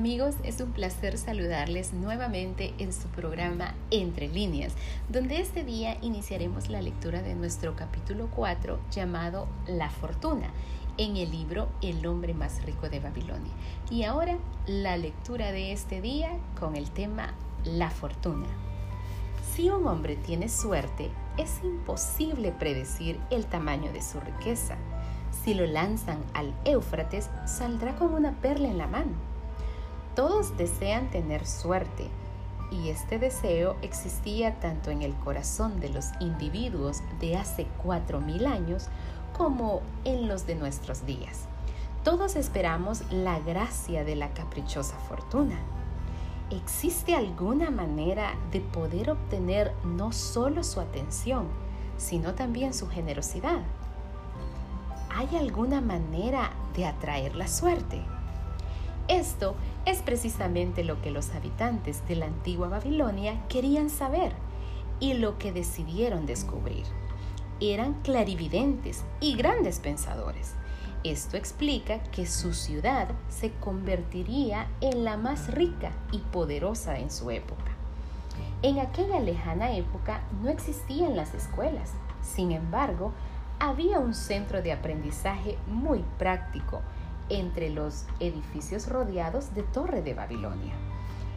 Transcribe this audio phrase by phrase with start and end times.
[0.00, 4.72] Amigos, es un placer saludarles nuevamente en su programa Entre líneas,
[5.10, 10.48] donde este día iniciaremos la lectura de nuestro capítulo 4 llamado La Fortuna
[10.96, 13.52] en el libro El hombre más rico de Babilonia.
[13.90, 18.48] Y ahora la lectura de este día con el tema La Fortuna.
[19.54, 24.78] Si un hombre tiene suerte, es imposible predecir el tamaño de su riqueza.
[25.44, 29.29] Si lo lanzan al Éufrates, saldrá con una perla en la mano
[30.14, 32.08] todos desean tener suerte
[32.70, 38.46] y este deseo existía tanto en el corazón de los individuos de hace cuatro mil
[38.46, 38.88] años
[39.36, 41.46] como en los de nuestros días.
[42.04, 45.58] Todos esperamos la gracia de la caprichosa fortuna.
[46.50, 51.46] ¿Existe alguna manera de poder obtener no solo su atención,
[51.96, 53.60] sino también su generosidad?
[55.14, 58.02] ¿Hay alguna manera de atraer la suerte?
[59.06, 59.54] Esto
[59.86, 64.32] es precisamente lo que los habitantes de la antigua Babilonia querían saber
[65.00, 66.84] y lo que decidieron descubrir.
[67.60, 70.54] Eran clarividentes y grandes pensadores.
[71.02, 77.30] Esto explica que su ciudad se convertiría en la más rica y poderosa en su
[77.30, 77.72] época.
[78.62, 81.92] En aquella lejana época no existían las escuelas,
[82.22, 83.12] sin embargo,
[83.58, 86.82] había un centro de aprendizaje muy práctico
[87.30, 90.74] entre los edificios rodeados de Torre de Babilonia.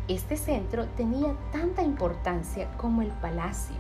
[0.08, 3.78] Este centro tenía tanta importancia como el palacio,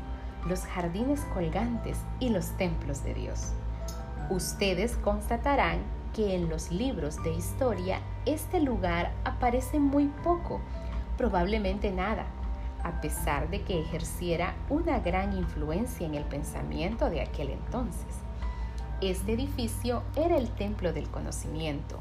[0.47, 3.51] los jardines colgantes y los templos de Dios.
[4.29, 5.79] Ustedes constatarán
[6.13, 10.61] que en los libros de historia este lugar aparece muy poco,
[11.17, 12.25] probablemente nada,
[12.83, 18.22] a pesar de que ejerciera una gran influencia en el pensamiento de aquel entonces.
[19.03, 21.99] Este edificio era el templo del conocimiento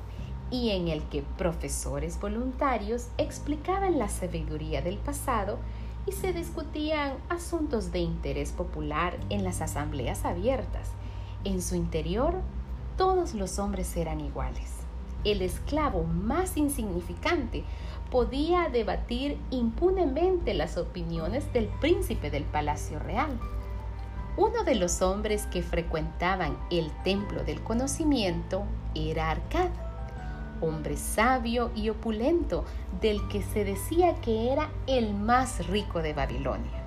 [0.53, 5.58] y en el que profesores voluntarios explicaban la sabiduría del pasado
[6.07, 10.92] y se discutían asuntos de interés popular en las asambleas abiertas.
[11.42, 12.36] En su interior,
[12.96, 14.70] todos los hombres eran iguales.
[15.24, 17.64] El esclavo más insignificante
[18.12, 23.41] podía debatir impunemente las opiniones del príncipe del palacio real
[24.36, 29.68] uno de los hombres que frecuentaban el templo del conocimiento era Arcad,
[30.62, 32.64] hombre sabio y opulento,
[33.00, 36.82] del que se decía que era el más rico de Babilonia.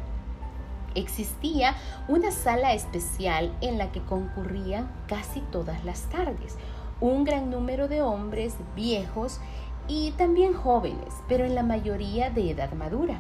[0.96, 1.76] Existía
[2.08, 6.56] una sala especial en la que concurrían casi todas las tardes
[7.02, 9.40] un gran número de hombres viejos
[9.88, 13.20] y también jóvenes, pero en la mayoría de edad madura,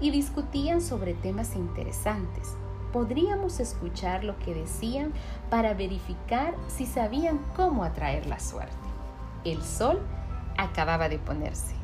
[0.00, 2.56] y discutían sobre temas interesantes
[2.92, 5.12] podríamos escuchar lo que decían
[5.50, 8.76] para verificar si sabían cómo atraer la suerte.
[9.44, 10.00] El sol
[10.56, 11.74] acababa de ponerse,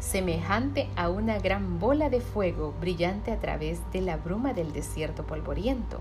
[0.00, 5.24] semejante a una gran bola de fuego brillante a través de la bruma del desierto
[5.24, 6.00] polvoriento,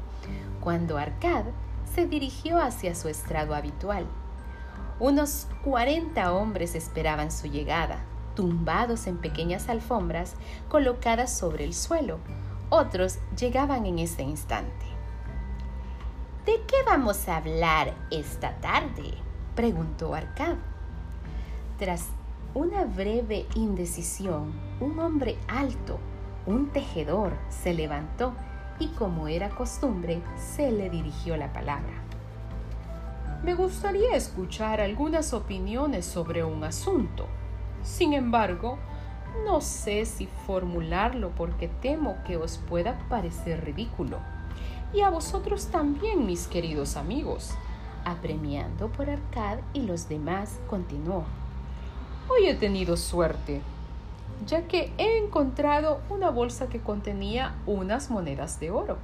[0.61, 1.45] cuando Arcad
[1.93, 4.05] se dirigió hacia su estrado habitual.
[4.99, 8.03] Unos 40 hombres esperaban su llegada,
[8.35, 10.35] tumbados en pequeñas alfombras
[10.69, 12.19] colocadas sobre el suelo,
[12.71, 14.85] otros llegaban en ese instante.
[16.45, 19.13] ¿De qué vamos a hablar esta tarde?
[19.55, 20.55] preguntó Arcad.
[21.77, 22.07] Tras
[22.53, 25.99] una breve indecisión, un hombre alto,
[26.45, 28.33] un tejedor, se levantó
[28.79, 31.93] y como era costumbre, se le dirigió la palabra.
[33.43, 37.27] Me gustaría escuchar algunas opiniones sobre un asunto.
[37.83, 38.77] Sin embargo,
[39.45, 44.17] no sé si formularlo porque temo que os pueda parecer ridículo.
[44.93, 47.51] Y a vosotros también, mis queridos amigos.
[48.03, 51.23] Apremiando por Arcad y los demás, continuó.
[52.29, 53.61] Hoy he tenido suerte,
[54.45, 58.97] ya que he encontrado una bolsa que contenía unas monedas de oro.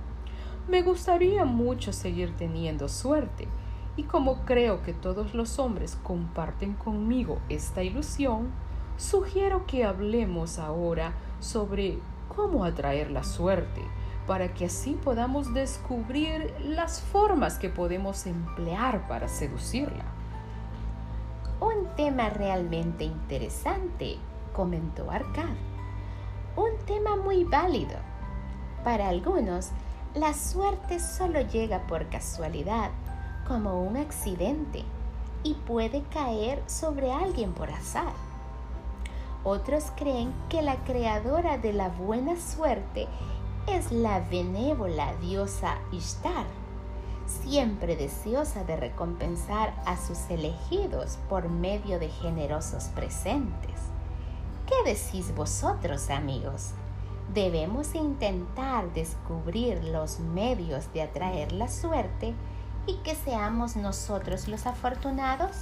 [0.67, 3.47] Me gustaría mucho seguir teniendo suerte,
[3.95, 8.49] y como creo que todos los hombres comparten conmigo esta ilusión,
[8.97, 11.99] sugiero que hablemos ahora sobre
[12.35, 13.81] cómo atraer la suerte,
[14.25, 20.03] para que así podamos descubrir las formas que podemos emplear para seducirla.
[21.59, 24.17] Un tema realmente interesante,
[24.53, 25.55] comentó Arcad.
[26.55, 27.95] Un tema muy válido.
[28.83, 29.69] Para algunos,
[30.13, 32.91] la suerte solo llega por casualidad,
[33.47, 34.83] como un accidente,
[35.43, 38.26] y puede caer sobre alguien por azar.
[39.43, 43.07] Otros creen que la creadora de la buena suerte
[43.67, 46.45] es la benévola diosa Ishtar,
[47.25, 53.81] siempre deseosa de recompensar a sus elegidos por medio de generosos presentes.
[54.65, 56.71] ¿Qué decís vosotros, amigos?
[57.33, 62.33] Debemos intentar descubrir los medios de atraer la suerte
[62.85, 65.55] y que seamos nosotros los afortunados.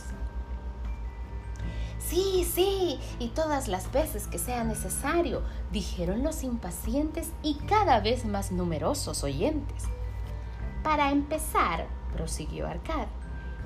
[2.07, 5.41] Sí, sí, y todas las veces que sea necesario,
[5.71, 9.85] dijeron los impacientes y cada vez más numerosos oyentes.
[10.83, 13.07] Para empezar, prosiguió Arcad,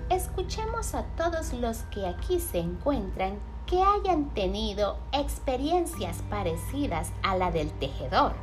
[0.10, 7.52] escuchemos a todos los que aquí se encuentran que hayan tenido experiencias parecidas a la
[7.52, 8.34] del tejedor,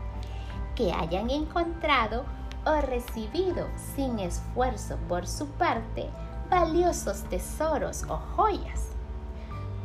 [0.75, 2.25] que hayan encontrado
[2.67, 6.11] o recibido sin esfuerzo por su parte
[6.51, 8.96] valiosos tesoros o joyas.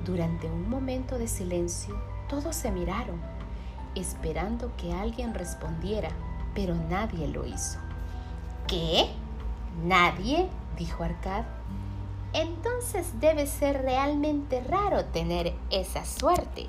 [0.06, 1.95] Durante un momento de silencio,
[2.27, 3.21] todos se miraron,
[3.94, 6.09] esperando que alguien respondiera,
[6.56, 7.77] pero nadie lo hizo.
[8.68, 9.12] ¿Qué?
[9.83, 10.50] ¿Nadie?
[10.77, 11.44] dijo Arcad.
[12.33, 16.68] Entonces debe ser realmente raro tener esa suerte.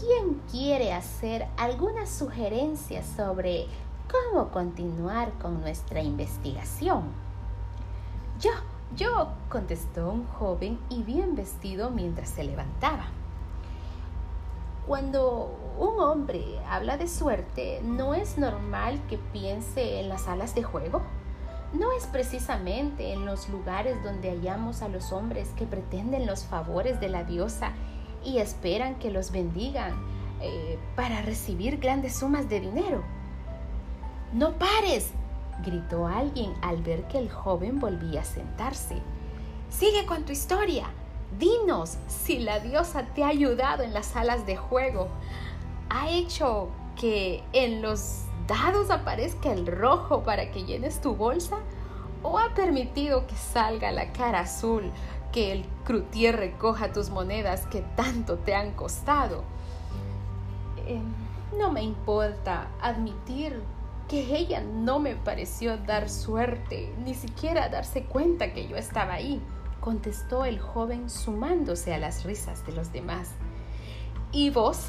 [0.00, 3.66] ¿Quién quiere hacer alguna sugerencia sobre
[4.10, 7.04] cómo continuar con nuestra investigación?
[8.40, 8.50] Yo,
[8.94, 13.06] yo, contestó un joven y bien vestido mientras se levantaba.
[14.86, 20.62] Cuando un hombre habla de suerte, ¿no es normal que piense en las salas de
[20.62, 21.02] juego?
[21.72, 27.00] No es precisamente en los lugares donde hallamos a los hombres que pretenden los favores
[27.00, 27.72] de la diosa
[28.24, 29.94] y esperan que los bendigan
[30.40, 33.02] eh, para recibir grandes sumas de dinero.
[34.32, 35.10] No pares,
[35.64, 38.96] gritó alguien al ver que el joven volvía a sentarse.
[39.70, 40.86] Sigue con tu historia.
[41.38, 45.08] Dinos si la diosa te ha ayudado en las salas de juego.
[45.90, 51.58] Ha hecho que en los dados aparezca el rojo para que llenes tu bolsa?
[52.22, 54.90] ¿O ha permitido que salga la cara azul,
[55.32, 59.44] que el crutier recoja tus monedas que tanto te han costado?
[60.86, 61.00] Eh,
[61.56, 63.62] no me importa admitir
[64.08, 69.42] que ella no me pareció dar suerte, ni siquiera darse cuenta que yo estaba ahí,
[69.80, 73.30] contestó el joven sumándose a las risas de los demás.
[74.32, 74.88] ¿Y vos?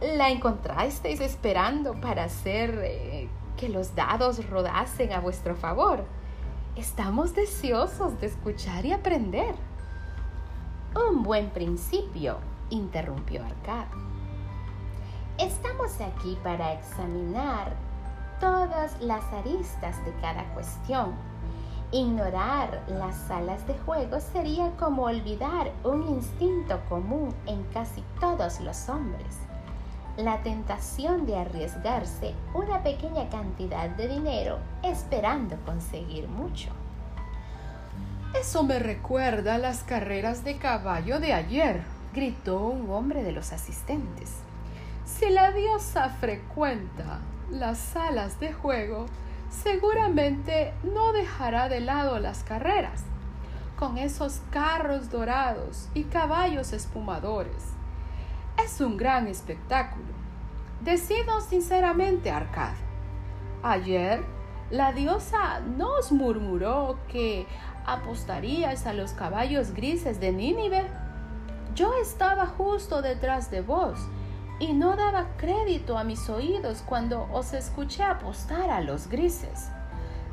[0.00, 6.04] la encontrasteis esperando para hacer eh, que los dados rodasen a vuestro favor.
[6.76, 9.54] Estamos deseosos de escuchar y aprender.
[10.94, 12.38] Un buen principio,
[12.70, 13.86] interrumpió Arcad.
[15.38, 17.87] Estamos aquí para examinar
[18.40, 21.14] todas las aristas de cada cuestión.
[21.90, 28.88] Ignorar las salas de juego sería como olvidar un instinto común en casi todos los
[28.88, 29.38] hombres
[30.18, 36.70] la tentación de arriesgarse una pequeña cantidad de dinero esperando conseguir mucho.
[38.38, 41.82] Eso me recuerda a las carreras de caballo de ayer,
[42.12, 44.34] gritó un hombre de los asistentes.
[45.06, 47.20] Si la diosa frecuenta
[47.50, 49.06] las salas de juego,
[49.50, 53.04] seguramente no dejará de lado las carreras,
[53.78, 57.78] con esos carros dorados y caballos espumadores
[58.64, 60.06] es un gran espectáculo.
[60.80, 62.74] Decido sinceramente, Arcad.
[63.62, 64.24] Ayer
[64.70, 67.46] la diosa nos murmuró que
[67.86, 70.86] apostarías a los caballos grises de Nínive.
[71.74, 73.98] Yo estaba justo detrás de vos
[74.58, 79.70] y no daba crédito a mis oídos cuando os escuché apostar a los grises.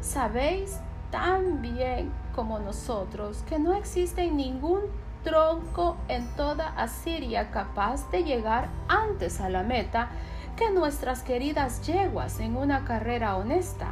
[0.01, 0.79] Sabéis
[1.11, 4.81] tan bien como nosotros que no existe ningún
[5.23, 10.09] tronco en toda Asiria capaz de llegar antes a la meta
[10.55, 13.89] que nuestras queridas yeguas en una carrera honesta.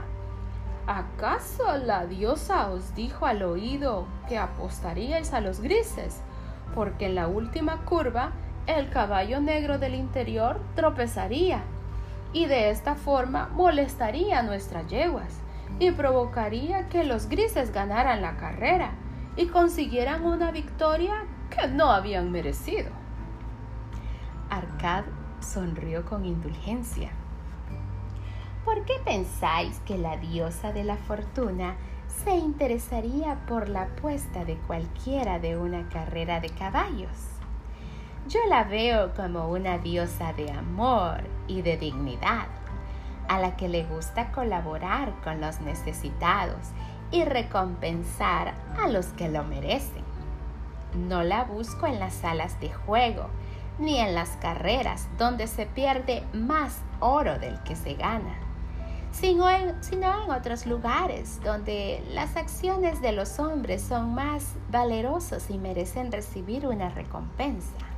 [0.85, 6.21] ¿Acaso la diosa os dijo al oído que apostaríais a los grises?
[6.75, 8.31] Porque en la última curva
[8.67, 11.63] el caballo negro del interior tropezaría
[12.31, 15.41] y de esta forma molestaría a nuestras yeguas
[15.79, 18.91] y provocaría que los grises ganaran la carrera
[19.35, 22.89] y consiguieran una victoria que no habían merecido.
[24.49, 25.05] Arcad
[25.39, 27.11] sonrió con indulgencia.
[28.63, 31.75] ¿Por qué pensáis que la diosa de la fortuna
[32.23, 37.42] se interesaría por la apuesta de cualquiera de una carrera de caballos?
[38.27, 42.47] Yo la veo como una diosa de amor y de dignidad,
[43.27, 46.69] a la que le gusta colaborar con los necesitados
[47.11, 50.03] y recompensar a los que lo merecen.
[50.95, 53.27] No la busco en las salas de juego,
[53.77, 58.35] ni en las carreras donde se pierde más oro del que se gana,
[59.11, 59.75] sino en,
[60.29, 66.89] otros lugares donde las acciones de los hombres son más valerosos y merecen recibir una
[66.89, 67.92] recompensa.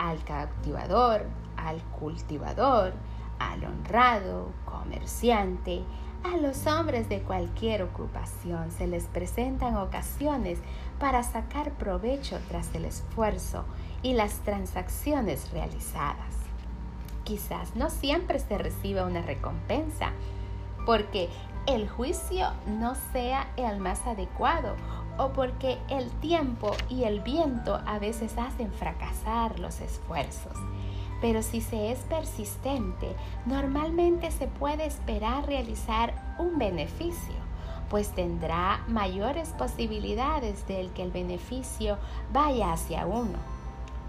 [0.00, 1.26] Al cautivador,
[1.58, 2.94] al cultivador,
[3.38, 5.84] al honrado, comerciante,
[6.24, 10.58] a los hombres de cualquier ocupación se les presentan ocasiones
[10.98, 13.64] para sacar provecho tras el esfuerzo
[14.02, 16.34] y las transacciones realizadas.
[17.24, 20.12] Quizás no siempre se reciba una recompensa,
[20.86, 21.28] porque
[21.66, 24.76] el juicio no sea el más adecuado
[25.20, 30.54] o porque el tiempo y el viento a veces hacen fracasar los esfuerzos.
[31.20, 37.34] Pero si se es persistente, normalmente se puede esperar realizar un beneficio,
[37.90, 41.98] pues tendrá mayores posibilidades de que el beneficio
[42.32, 43.38] vaya hacia uno.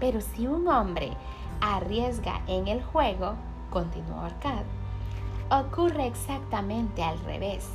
[0.00, 1.12] Pero si un hombre
[1.60, 3.34] arriesga en el juego,
[3.70, 4.64] continuó Arcad,
[5.50, 7.68] ocurre exactamente al revés,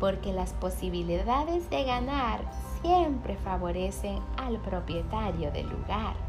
[0.00, 2.40] porque las posibilidades de ganar
[2.82, 6.26] siempre favorecen al propietario del lugar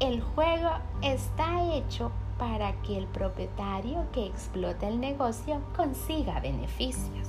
[0.00, 0.70] el juego
[1.02, 7.28] está hecho para que el propietario que explota el negocio consiga beneficios.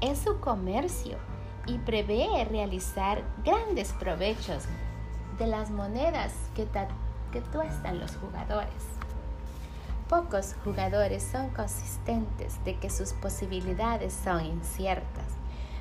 [0.00, 1.16] Es su comercio
[1.66, 4.64] y prevé realizar grandes provechos
[5.38, 6.66] de las monedas que,
[7.30, 8.99] que tuestan los jugadores.
[10.10, 15.36] Pocos jugadores son consistentes de que sus posibilidades son inciertas,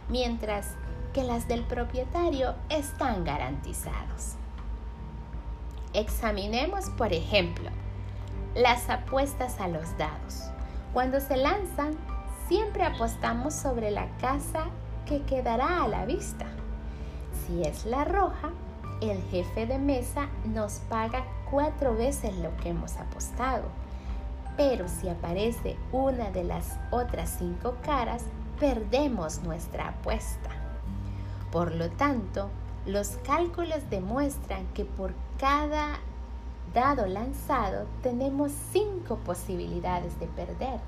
[0.07, 0.67] mientras
[1.15, 4.35] que las del propietario están garantizados.
[5.93, 7.71] Examinemos, por ejemplo,
[8.53, 10.43] las apuestas a los dados.
[10.93, 11.97] Cuando se lanzan,
[12.47, 14.65] siempre apostamos sobre la casa
[15.07, 16.45] que quedará a la vista.
[17.47, 18.51] Si es la roja,
[19.01, 23.88] el jefe de mesa nos paga cuatro veces lo que hemos apostado.
[24.59, 28.25] Pero si aparece una de las otras cinco caras,
[28.59, 30.49] perdemos nuestra apuesta.
[31.49, 32.49] Por lo tanto,
[32.85, 35.99] los cálculos demuestran que por cada
[36.73, 40.81] dado lanzado tenemos cinco posibilidades de perder,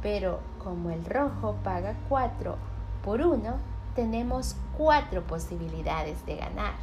[0.00, 2.56] pero como el rojo paga 4
[3.04, 3.56] por 1,
[3.96, 6.76] tenemos cuatro posibilidades de ganar.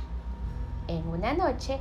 [0.89, 1.79] En una noche,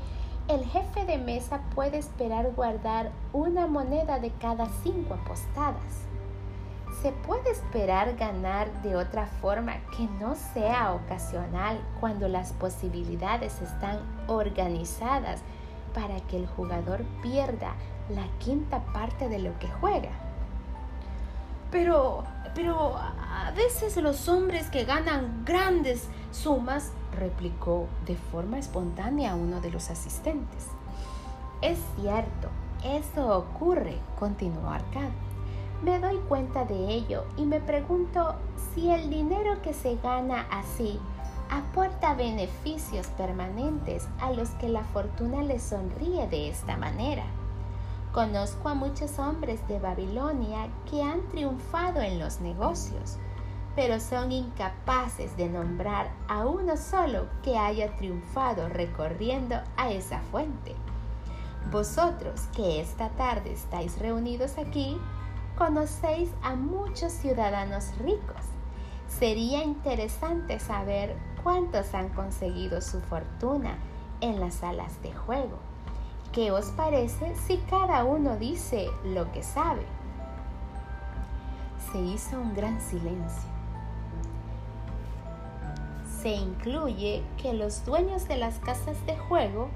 [0.48, 6.08] el jefe de mesa puede esperar guardar una moneda de cada cinco apostadas
[7.02, 14.00] se puede esperar ganar de otra forma que no sea ocasional cuando las posibilidades están
[14.26, 15.40] organizadas
[15.94, 17.74] para que el jugador pierda
[18.08, 20.27] la quinta parte de lo que juega.
[21.70, 29.60] Pero, pero a veces los hombres que ganan grandes sumas, replicó de forma espontánea uno
[29.60, 30.66] de los asistentes.
[31.62, 32.48] Es cierto,
[32.84, 35.10] eso ocurre, continuó Arcad
[35.82, 38.34] me doy cuenta de ello y me pregunto
[38.74, 40.98] si el dinero que se gana así
[41.50, 47.24] aporta beneficios permanentes a los que la fortuna les sonríe de esta manera.
[48.18, 53.16] Conozco a muchos hombres de Babilonia que han triunfado en los negocios,
[53.76, 60.74] pero son incapaces de nombrar a uno solo que haya triunfado recorriendo a esa fuente.
[61.70, 64.98] Vosotros que esta tarde estáis reunidos aquí,
[65.56, 68.42] conocéis a muchos ciudadanos ricos.
[69.06, 73.78] Sería interesante saber cuántos han conseguido su fortuna
[74.20, 75.67] en las salas de juego.
[76.32, 79.82] ¿Qué os parece si cada uno dice lo que sabe?
[81.90, 83.48] Se hizo un gran silencio.
[86.20, 89.68] Se incluye que los dueños de las casas de juego,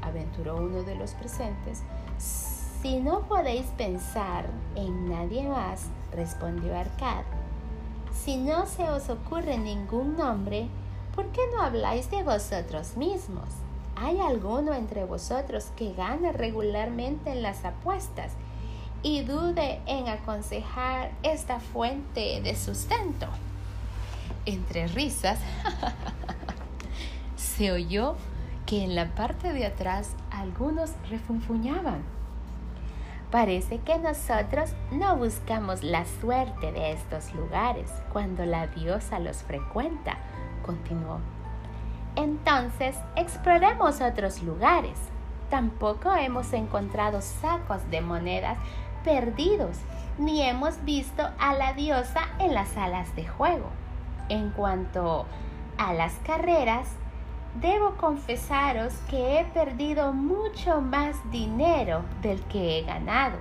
[0.00, 1.82] aventuró uno de los presentes,
[2.18, 7.24] si no podéis pensar en nadie más, respondió Arcad,
[8.12, 10.68] si no se os ocurre ningún nombre,
[11.14, 13.48] ¿por qué no habláis de vosotros mismos?
[14.00, 18.32] ¿Hay alguno entre vosotros que gane regularmente en las apuestas
[19.02, 23.26] y dude en aconsejar esta fuente de sustento?
[24.46, 25.40] Entre risas,
[27.36, 28.14] se oyó
[28.66, 32.04] que en la parte de atrás algunos refunfuñaban.
[33.32, 40.18] Parece que nosotros no buscamos la suerte de estos lugares cuando la diosa los frecuenta,
[40.64, 41.18] continuó.
[42.18, 44.98] Entonces, exploremos otros lugares.
[45.50, 48.58] Tampoco hemos encontrado sacos de monedas
[49.04, 49.76] perdidos,
[50.18, 53.70] ni hemos visto a la diosa en las salas de juego.
[54.28, 55.26] En cuanto
[55.78, 56.88] a las carreras,
[57.60, 63.38] debo confesaros que he perdido mucho más dinero del que he ganado.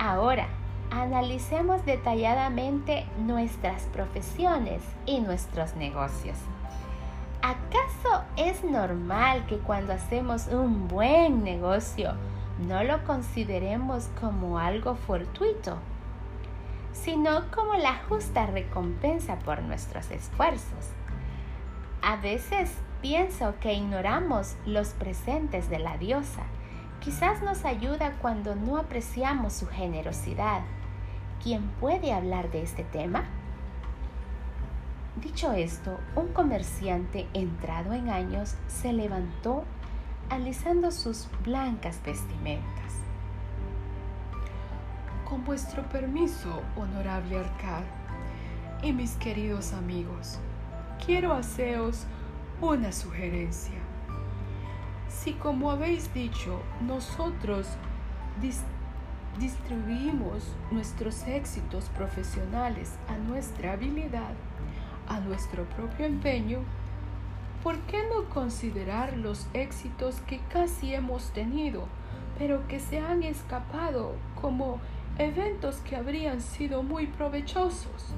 [0.00, 0.48] Ahora,
[0.90, 6.36] analicemos detalladamente nuestras profesiones y nuestros negocios.
[7.44, 12.14] ¿Acaso es normal que cuando hacemos un buen negocio
[12.66, 15.76] no lo consideremos como algo fortuito,
[16.94, 20.88] sino como la justa recompensa por nuestros esfuerzos?
[22.00, 22.72] A veces
[23.02, 26.44] pienso que ignoramos los presentes de la diosa.
[27.00, 30.62] Quizás nos ayuda cuando no apreciamos su generosidad.
[31.42, 33.24] ¿Quién puede hablar de este tema?
[35.34, 39.64] Dicho esto, un comerciante entrado en años se levantó
[40.30, 42.92] alisando sus blancas vestimentas.
[45.28, 47.82] Con vuestro permiso, honorable Arcad,
[48.80, 50.38] y mis queridos amigos,
[51.04, 52.06] quiero haceros
[52.60, 53.80] una sugerencia.
[55.08, 57.66] Si como habéis dicho, nosotros
[59.40, 64.34] distribuimos nuestros éxitos profesionales a nuestra habilidad,
[65.08, 66.60] a nuestro propio empeño,
[67.62, 71.86] ¿por qué no considerar los éxitos que casi hemos tenido,
[72.38, 74.80] pero que se han escapado como
[75.18, 78.14] eventos que habrían sido muy provechosos?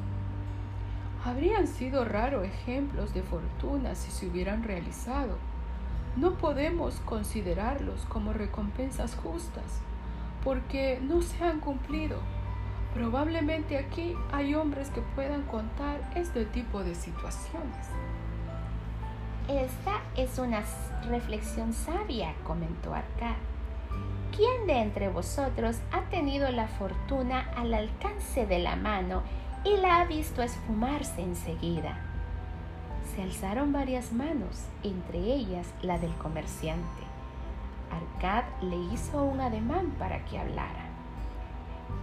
[1.24, 5.38] Habrían sido raros ejemplos de fortuna si se hubieran realizado.
[6.16, 9.80] No podemos considerarlos como recompensas justas,
[10.44, 12.18] porque no se han cumplido
[12.96, 17.86] Probablemente aquí hay hombres que puedan contar este tipo de situaciones.
[19.48, 20.62] Esta es una
[21.06, 23.36] reflexión sabia, comentó Arcad.
[24.34, 29.22] ¿Quién de entre vosotros ha tenido la fortuna al alcance de la mano
[29.62, 31.98] y la ha visto esfumarse enseguida?
[33.14, 37.02] Se alzaron varias manos, entre ellas la del comerciante.
[37.90, 40.85] Arcad le hizo un ademán para que hablara.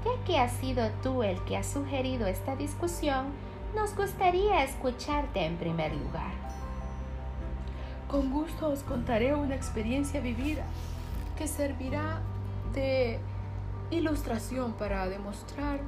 [0.06, 3.28] Ya que has sido tú el que ha sugerido esta discusión,
[3.76, 6.32] nos gustaría escucharte en primer lugar.
[8.08, 10.66] Con gusto os contaré una experiencia vivida
[11.38, 12.22] que servirá
[12.74, 13.20] de
[13.90, 15.80] ilustración para demostrar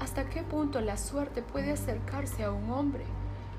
[0.00, 3.04] hasta qué punto la suerte puede acercarse a un hombre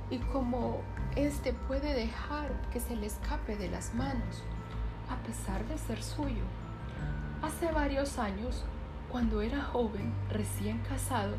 [0.10, 0.82] y cómo
[1.15, 4.43] éste puede dejar que se le escape de las manos,
[5.10, 6.43] a pesar de ser suyo.
[7.41, 8.63] Hace varios años
[9.13, 11.36] cuando era joven, recién casado,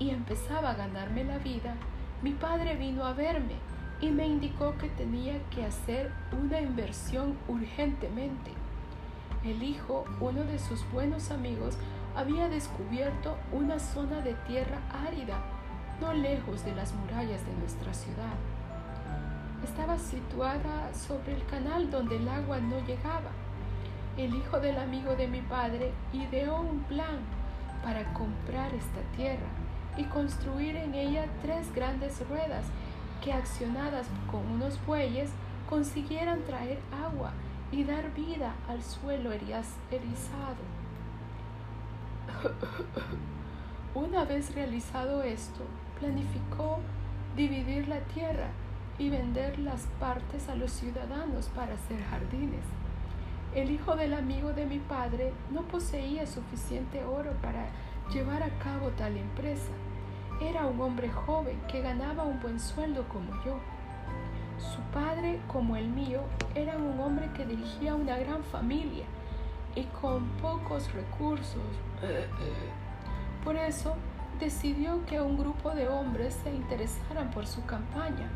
[0.00, 1.76] y empezaba a ganarme la vida,
[2.20, 3.54] mi padre vino a verme
[4.00, 8.50] y me indicó que tenía que hacer una inversión urgentemente.
[9.44, 11.78] El hijo, uno de sus buenos amigos,
[12.16, 15.38] había descubierto una zona de tierra árida,
[16.00, 18.34] no lejos de las murallas de nuestra ciudad.
[19.62, 23.30] Estaba situada sobre el canal donde el agua no llegaba
[24.16, 27.18] el hijo del amigo de mi padre ideó un plan
[27.82, 29.46] para comprar esta tierra
[29.96, 32.66] y construir en ella tres grandes ruedas
[33.22, 35.30] que accionadas con unos bueyes
[35.68, 37.32] consiguieran traer agua
[37.70, 40.62] y dar vida al suelo erizado.
[43.94, 45.64] Una vez realizado esto,
[45.98, 46.80] planificó
[47.36, 48.48] dividir la tierra
[48.98, 52.64] y vender las partes a los ciudadanos para hacer jardines.
[53.54, 57.66] El hijo del amigo de mi padre no poseía suficiente oro para
[58.10, 59.70] llevar a cabo tal empresa.
[60.40, 63.58] Era un hombre joven que ganaba un buen sueldo como yo.
[64.58, 66.22] Su padre, como el mío,
[66.54, 69.04] era un hombre que dirigía una gran familia
[69.74, 71.60] y con pocos recursos.
[73.44, 73.96] Por eso
[74.40, 78.30] decidió que un grupo de hombres se interesaran por su campaña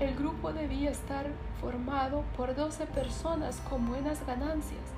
[0.00, 1.26] el grupo debía estar
[1.60, 4.92] formado por 12 personas con buenas ganancias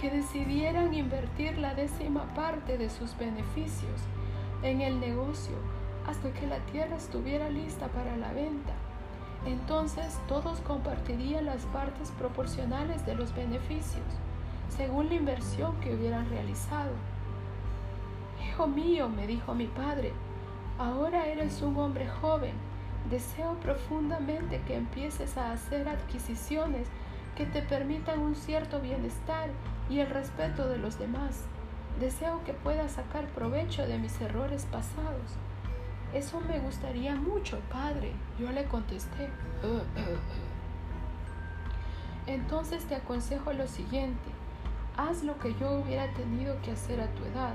[0.00, 4.00] que decidieran invertir la décima parte de sus beneficios
[4.62, 5.56] en el negocio
[6.06, 8.72] hasta que la tierra estuviera lista para la venta.
[9.46, 14.04] Entonces todos compartirían las partes proporcionales de los beneficios,
[14.68, 16.92] según la inversión que hubieran realizado.
[18.48, 20.12] Hijo mío, me dijo mi padre,
[20.78, 22.54] ahora eres un hombre joven
[23.10, 26.88] Deseo profundamente que empieces a hacer adquisiciones
[27.36, 29.50] que te permitan un cierto bienestar
[29.88, 31.44] y el respeto de los demás.
[32.00, 35.36] Deseo que puedas sacar provecho de mis errores pasados.
[36.14, 38.10] Eso me gustaría mucho, padre.
[38.40, 39.28] Yo le contesté.
[42.26, 44.30] Entonces te aconsejo lo siguiente.
[44.96, 47.54] Haz lo que yo hubiera tenido que hacer a tu edad.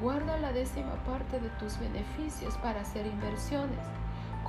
[0.00, 3.95] Guarda la décima parte de tus beneficios para hacer inversiones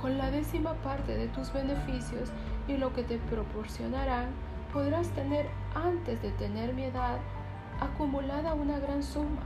[0.00, 2.30] con la décima parte de tus beneficios
[2.68, 4.28] y lo que te proporcionarán,
[4.72, 7.18] podrás tener antes de tener mi edad
[7.80, 9.42] acumulada una gran suma.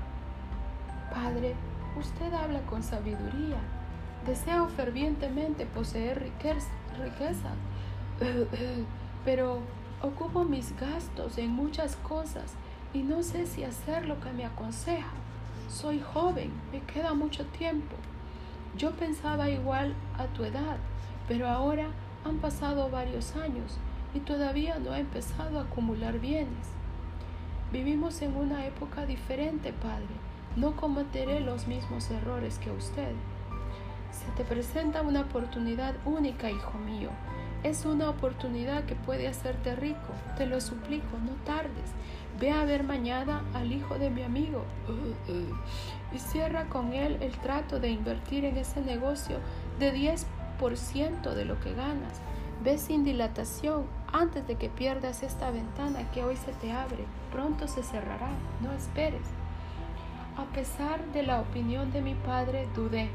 [1.12, 1.54] Padre,
[1.98, 3.58] usted habla con sabiduría.
[4.26, 7.50] Deseo fervientemente poseer riqueza.
[9.24, 9.60] pero
[10.02, 12.54] ocupo mis gastos en muchas cosas
[12.92, 15.12] y no sé si hacer lo que me aconseja.
[15.68, 17.96] Soy joven, me queda mucho tiempo.
[18.76, 20.78] Yo pensaba igual a tu edad,
[21.28, 21.88] pero ahora
[22.24, 23.78] han pasado varios años
[24.14, 26.68] y todavía no he empezado a acumular bienes.
[27.72, 30.14] Vivimos en una época diferente, Padre.
[30.56, 33.12] No cometeré los mismos errores que usted.
[34.10, 37.10] Se te presenta una oportunidad única, hijo mío.
[37.62, 40.12] Es una oportunidad que puede hacerte rico.
[40.36, 41.92] Te lo suplico, no tardes.
[42.42, 44.64] Ve a ver mañana al hijo de mi amigo
[46.12, 49.36] y cierra con él el trato de invertir en ese negocio
[49.78, 52.20] de 10% de lo que ganas.
[52.64, 57.04] Ve sin dilatación antes de que pierdas esta ventana que hoy se te abre.
[57.30, 59.28] Pronto se cerrará, no esperes.
[60.36, 63.08] A pesar de la opinión de mi padre, dudé.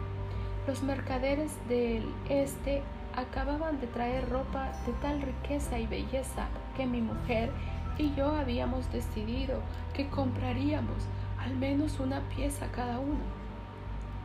[0.67, 2.81] Los mercaderes del este
[3.13, 7.51] acababan de traer ropa de tal riqueza y belleza que mi mujer
[7.97, 9.61] y yo habíamos decidido
[9.93, 11.03] que compraríamos
[11.39, 13.19] al menos una pieza cada uno.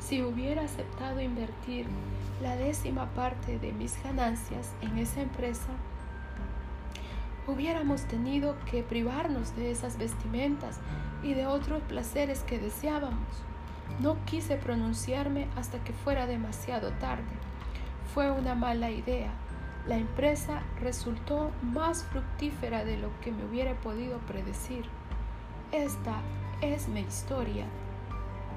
[0.00, 1.86] Si hubiera aceptado invertir
[2.42, 5.68] la décima parte de mis ganancias en esa empresa,
[7.46, 10.80] hubiéramos tenido que privarnos de esas vestimentas
[11.22, 13.28] y de otros placeres que deseábamos.
[14.00, 17.22] No quise pronunciarme hasta que fuera demasiado tarde.
[18.12, 19.32] Fue una mala idea
[19.86, 24.84] la empresa resultó más fructífera de lo que me hubiera podido predecir.
[25.72, 26.20] Esta
[26.60, 27.66] es mi historia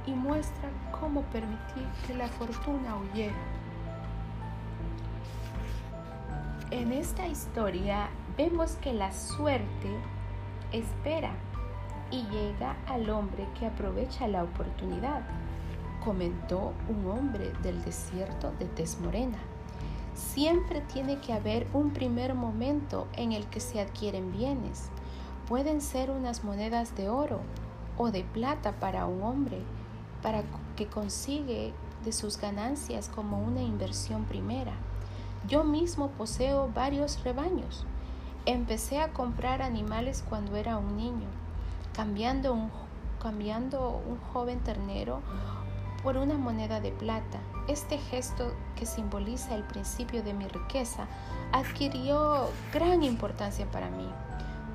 [0.05, 3.33] y muestra cómo permití que la fortuna huyera.
[6.69, 9.89] En esta historia vemos que la suerte
[10.71, 11.31] espera
[12.11, 15.23] y llega al hombre que aprovecha la oportunidad,
[16.03, 19.39] comentó un hombre del desierto de Tez Morena.
[20.15, 24.89] Siempre tiene que haber un primer momento en el que se adquieren bienes.
[25.47, 27.41] Pueden ser unas monedas de oro
[27.97, 29.61] o de plata para un hombre,
[30.21, 30.43] para
[30.77, 31.73] que consigue
[32.05, 34.71] de sus ganancias como una inversión primera.
[35.49, 37.85] Yo mismo poseo varios rebaños.
[38.45, 41.27] Empecé a comprar animales cuando era un niño,
[41.93, 42.71] cambiando un,
[43.21, 45.21] cambiando un joven ternero
[46.05, 47.39] por una moneda de plata.
[47.67, 51.07] Este gesto que simboliza el principio de mi riqueza
[51.51, 54.07] adquirió gran importancia para mí.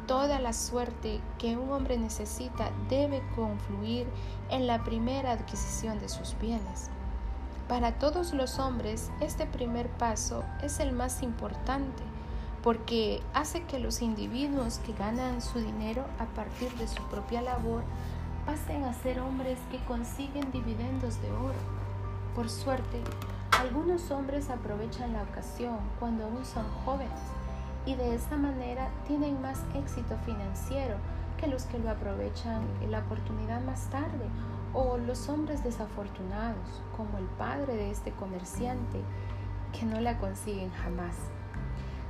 [0.08, 4.08] Toda la suerte que un hombre necesita debe confluir
[4.50, 6.90] en la primera adquisición de sus bienes.
[7.68, 12.02] Para todos los hombres, este primer paso es el más importante
[12.64, 17.84] porque hace que los individuos que ganan su dinero a partir de su propia labor
[18.46, 21.58] pasen a ser hombres que consiguen dividendos de oro.
[22.34, 23.02] Por suerte,
[23.58, 27.20] algunos hombres aprovechan la ocasión cuando aún son jóvenes
[27.86, 30.96] y de esa manera tienen más éxito financiero
[31.38, 34.28] que los que lo aprovechan la oportunidad más tarde
[34.72, 39.00] o los hombres desafortunados como el padre de este comerciante
[39.72, 41.16] que no la consiguen jamás.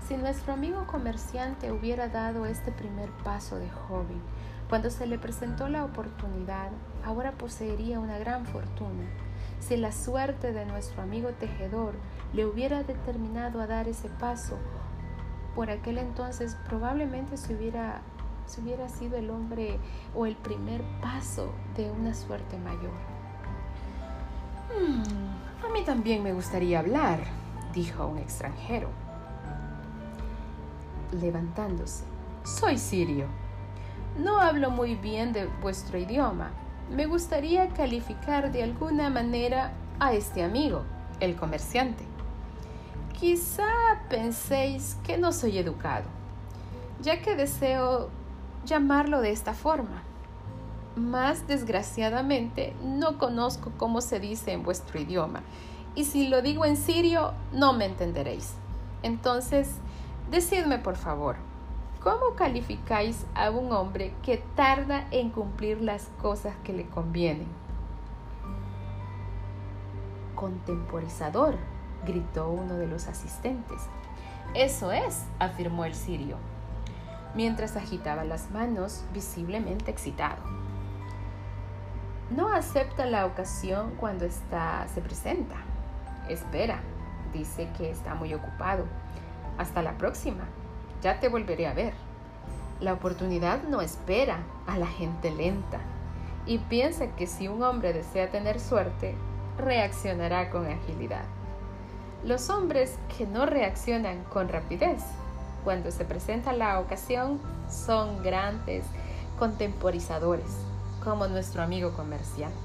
[0.07, 4.21] Si nuestro amigo comerciante hubiera dado este primer paso de joven,
[4.71, 6.71] cuando se le presentó la oportunidad,
[7.05, 9.03] ahora poseería una gran fortuna.
[9.59, 11.95] Si la suerte de nuestro amigo tejedor
[12.33, 14.57] le hubiera determinado a dar ese paso,
[15.57, 18.03] por aquel entonces probablemente se hubiera,
[18.63, 19.81] hubiera sido el hombre
[20.15, 22.95] o el primer paso de una suerte mayor.
[24.71, 27.19] Hmm, a mí también me gustaría hablar,
[27.75, 28.89] dijo un extranjero,
[31.21, 32.05] levantándose.
[32.45, 33.27] Soy sirio
[34.23, 36.51] no hablo muy bien de vuestro idioma.
[36.91, 40.83] Me gustaría calificar de alguna manera a este amigo,
[41.21, 42.05] el comerciante.
[43.19, 43.69] Quizá
[44.09, 46.05] penséis que no soy educado,
[47.01, 48.11] ya que deseo
[48.65, 50.03] llamarlo de esta forma.
[50.97, 55.43] Más desgraciadamente no conozco cómo se dice en vuestro idioma,
[55.95, 58.55] y si lo digo en sirio no me entenderéis.
[59.03, 59.71] Entonces,
[60.31, 61.37] decidme por favor,
[62.03, 67.47] ¿Cómo calificáis a un hombre que tarda en cumplir las cosas que le convienen?
[70.35, 71.59] Contemporizador,
[72.07, 73.83] gritó uno de los asistentes.
[74.55, 76.39] Eso es, afirmó el sirio,
[77.35, 80.43] mientras agitaba las manos, visiblemente excitado.
[82.31, 85.57] No acepta la ocasión cuando está, se presenta.
[86.31, 86.81] Espera,
[87.35, 88.87] dice que está muy ocupado.
[89.59, 90.45] Hasta la próxima
[91.03, 91.95] ya te volveré a ver.
[92.81, 95.81] La oportunidad no espera a la gente lenta
[96.47, 99.15] y piensa que si un hombre desea tener suerte,
[99.59, 101.25] reaccionará con agilidad.
[102.25, 105.03] Los hombres que no reaccionan con rapidez
[105.65, 108.85] cuando se presenta la ocasión, son grandes
[109.39, 110.51] contemporizadores,
[111.05, 112.57] como nuestro amigo comerciante.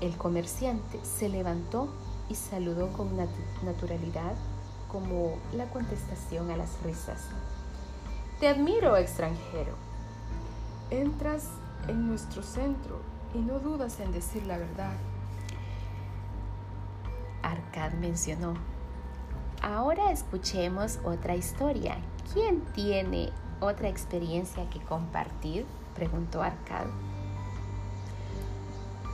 [0.00, 1.88] El comerciante se levantó
[2.28, 3.16] y saludó con
[3.64, 4.34] naturalidad
[4.88, 7.20] como la contestación a las risas.
[8.40, 9.74] Te admiro, extranjero.
[10.90, 11.48] Entras
[11.88, 13.00] en nuestro centro
[13.34, 14.92] y no dudas en decir la verdad.
[17.42, 18.54] Arcad mencionó.
[19.62, 21.96] Ahora escuchemos otra historia.
[22.32, 25.64] ¿Quién tiene otra experiencia que compartir?
[25.94, 26.86] preguntó Arcad.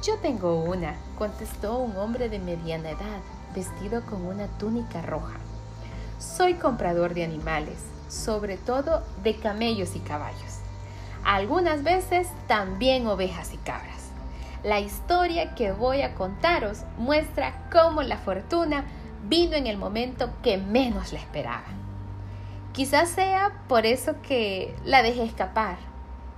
[0.02, 3.20] Yo tengo una, contestó un hombre de mediana edad,
[3.54, 5.41] vestido con una túnica roja.
[6.22, 10.61] Soy comprador de animales, sobre todo de camellos y caballos.
[11.24, 14.12] Algunas veces también ovejas y cabras.
[14.62, 18.85] La historia que voy a contaros muestra cómo la fortuna
[19.24, 21.66] vino en el momento que menos la esperaba.
[22.72, 25.76] Quizás sea por eso que la dejé escapar.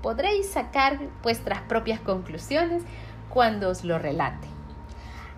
[0.01, 2.83] Podréis sacar vuestras propias conclusiones
[3.29, 4.54] cuando os lo relate.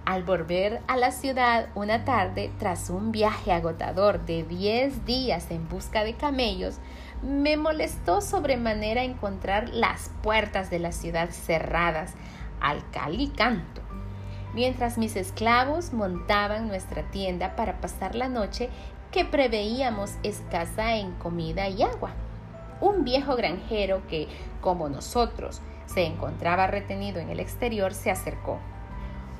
[0.07, 5.69] Al volver a la ciudad una tarde, tras un viaje agotador de 10 días en
[5.69, 6.79] busca de camellos,
[7.25, 12.15] me molestó sobremanera encontrar las puertas de la ciudad cerradas
[12.61, 13.83] al cal y canto.
[14.55, 18.71] Mientras mis esclavos montaban nuestra tienda para pasar la noche
[19.11, 22.13] que preveíamos escasa en comida y agua.
[22.81, 24.29] Un viejo granjero que,
[24.61, 28.61] como nosotros, se encontraba retenido en el exterior, se acercó.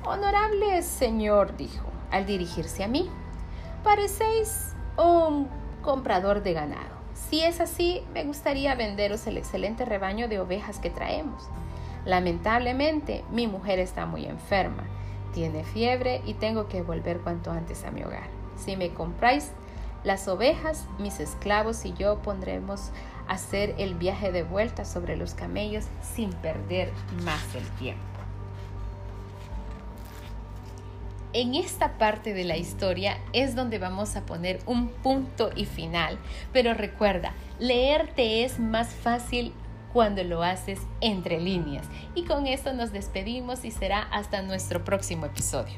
[0.09, 3.09] Honorable señor, dijo, al dirigirse a mí,
[3.83, 5.49] parecéis un
[5.81, 6.95] comprador de ganado.
[7.13, 11.49] Si es así, me gustaría venderos el excelente rebaño de ovejas que traemos.
[12.05, 14.85] Lamentablemente, mi mujer está muy enferma,
[15.33, 18.29] tiene fiebre y tengo que volver cuanto antes a mi hogar.
[18.55, 19.51] Si me compráis
[20.05, 22.91] las ovejas, mis esclavos y yo pondremos
[23.27, 26.93] a hacer el viaje de vuelta sobre los camellos sin perder
[27.25, 28.16] más el tiempo.
[31.33, 36.17] En esta parte de la historia es donde vamos a poner un punto y final.
[36.53, 39.53] Pero recuerda, leerte es más fácil
[39.93, 41.85] cuando lo haces entre líneas.
[42.15, 45.75] Y con esto nos despedimos y será hasta nuestro próximo episodio.